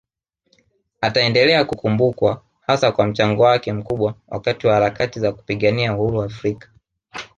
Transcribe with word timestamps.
Ataendelea 1.01 1.65
kukumbukwa 1.65 2.43
hasa 2.61 2.91
kwa 2.91 3.07
mchango 3.07 3.43
wake 3.43 3.73
mkubwa 3.73 4.15
wakati 4.27 4.67
wa 4.67 4.73
harakati 4.73 5.19
za 5.19 5.31
kupigania 5.31 5.93
uhuru 5.93 6.23
Afrika 6.23 6.69